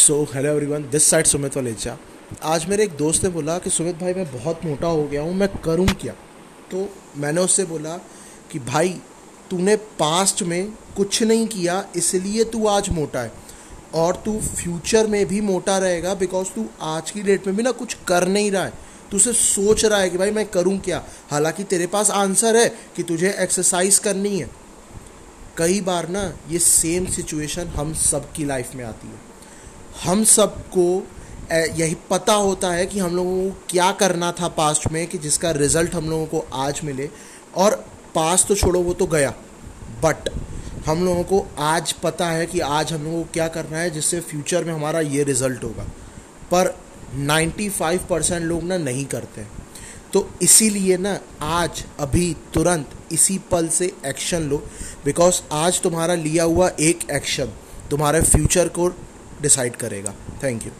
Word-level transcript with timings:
So 0.00 0.28
hello 0.34 0.48
everyone 0.48 0.82
this 0.82 1.04
side 1.04 1.26
Sumit 1.26 1.56
Walecha 1.56 1.98
आज 2.42 2.66
मेरे 2.66 2.84
एक 2.84 2.90
दोस्त 2.90 3.24
ने 3.24 3.30
बोला 3.30 3.58
कि 3.58 3.70
सुमित 3.70 3.94
भाई, 3.94 4.14
मैं 4.14 4.32
बहुत 4.32 4.60
मोटा 4.64 4.86
हो 4.86 5.04
गया 5.04 5.22
हूँ, 5.22 5.34
मैं 5.34 5.48
करूँ 5.48 5.86
क्या? 5.86 6.12
तो 6.70 6.94
मैंने 7.16 7.40
उससे 7.40 7.64
बोला 7.64 7.96
कि 8.52 8.58
भाई, 8.58 9.00
तूने 9.50 9.76
पास्ट 9.76 10.42
में 10.42 10.72
कुछ 10.96 11.22
नहीं 11.22 11.46
किया, 11.46 11.86
इसलिए 11.96 12.44
तू 12.44 12.66
आज 12.66 12.88
मोटा 12.88 13.20
है। 13.20 13.32
और 13.94 14.22
तू 14.24 14.40
फ्यूचर 14.40 15.06
में 15.06 15.26
भी 15.26 15.40
मोटा 15.40 15.78
रहेगा 15.78 16.14
बिकॉज़ 16.14 16.48
तू 16.48 16.66
आज 16.80 17.10
की 17.10 17.22
डेट 17.22 17.46
में 17.46 17.56
भी 17.56 17.62
ना 17.62 17.70
कुछ 17.70 17.96
कर 18.08 18.28
नहीं 18.28 18.50
रहा 18.50 18.64
है। 18.64 18.72
तू 19.10 19.18
सिर्फ़ 19.18 19.38
सोच 19.38 19.84
रहा 19.84 20.00
है 20.00 20.10
कि 20.10 20.18
भाई, 20.18 20.30
मैं 20.30 20.46
करूँ 20.46 20.78
क्या? 20.78 21.04
हालाँकि 21.30 21.64
तेरे 21.64 21.86
पास 21.86 22.10
आंसर 22.10 22.56
है 22.56 22.68
कि 22.96 23.02
तुझे 23.02 23.36
एक्सरसाइज 23.38 23.98
करनी 23.98 24.38
है। 24.38 24.50
कई 25.56 25.80
बार 25.80 26.08
ना 26.08 26.38
ये 26.50 26.58
सेम 26.58 27.06
सिचुएशन 27.06 27.66
हम 27.66 27.94
सब 27.94 28.32
की 28.32 28.44
लाइफ 28.44 28.74
में 28.74 28.84
आती 28.84 29.08
है। 29.08 29.30
हम 30.04 30.24
सबको 30.24 31.06
यही 31.52 31.96
पता 32.10 32.34
होता 32.34 32.70
है 32.70 32.86
कि 32.86 32.98
हम 32.98 33.16
लोगों 33.16 33.50
को 33.50 33.62
क्या 33.68 33.92
करना 33.92 34.32
था 34.32 34.48
पास्ट 34.48 34.90
में, 34.92 35.06
कि 35.06 35.18
जिसका 35.18 35.50
रिज़ल्ट 35.50 35.94
हम 35.94 36.10
लोगों 36.10 36.26
को 36.26 36.46
आज 36.52 36.80
मिले। 36.84 37.10
और 37.56 37.84
पास्ट 38.14 38.46
तो 38.46 38.54
छोड़ो, 38.54 38.80
वो 38.80 38.94
तो 38.94 39.06
गया। 39.06 39.34
बट 40.04 40.30
हम 40.86 41.04
लोगों 41.04 41.22
को 41.22 41.46
आज 41.58 41.92
पता 41.92 42.26
है 42.26 42.46
कि 42.46 42.60
आज 42.60 42.92
हम 42.92 43.04
लोगों 43.04 43.22
को 43.22 43.28
क्या 43.32 43.48
करना 43.48 43.78
है, 43.78 43.90
जिससे 43.90 44.20
फ्यूचर 44.20 44.64
में 44.64 44.74
हमारा 44.74 45.00
ये 45.00 45.22
रिज़ल्ट 45.22 45.64
होगा। 45.64 45.84
पर 46.50 46.78
95 47.14 48.00
परसेंट 48.10 48.42
लोग 48.42 48.62
ना 48.62 48.78
नहीं 48.78 49.04
करते। 49.04 49.42
तो 50.12 50.30
इसीलिए 50.42 50.96
ना 50.96 51.20
आज, 51.40 51.84
अभी, 52.00 52.36
तुरंत, 52.54 52.90
इसी 53.12 53.38
पल 53.38 53.68
से 53.68 53.92
एक्शन 54.06 54.42
लो। 54.42 54.66
बिकॉज़ 55.04 55.40
आज 55.52 55.80
तुम्हारा 55.80 56.14
लिया 56.14 56.44
हुआ 56.44 56.70
एक 56.80 57.10
एक्शन 57.10 57.48
तुम्हारे 57.90 58.22
फ्यूचर 58.22 58.68
को 58.68 58.88
डिसाइड 59.42 59.76
करेगा 59.76 60.14
थैंक 60.42 60.66
यू 60.66 60.72